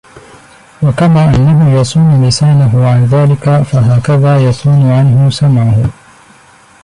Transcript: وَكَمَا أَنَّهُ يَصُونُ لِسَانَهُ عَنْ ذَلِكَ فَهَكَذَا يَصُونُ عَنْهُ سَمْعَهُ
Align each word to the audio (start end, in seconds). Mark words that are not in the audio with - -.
وَكَمَا 0.83 1.23
أَنَّهُ 1.35 1.79
يَصُونُ 1.79 2.27
لِسَانَهُ 2.27 2.87
عَنْ 2.89 3.05
ذَلِكَ 3.05 3.61
فَهَكَذَا 3.63 4.39
يَصُونُ 4.39 4.91
عَنْهُ 4.91 5.29
سَمْعَهُ 5.29 5.89